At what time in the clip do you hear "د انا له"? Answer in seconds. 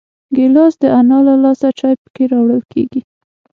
0.81-1.35